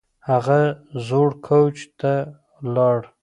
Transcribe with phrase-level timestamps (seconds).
[0.29, 0.59] هغه
[1.07, 2.13] زوړ کوچ ته
[2.73, 3.07] لاړه